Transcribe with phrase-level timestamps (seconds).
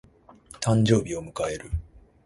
[0.59, 1.69] 誕生日を迎える。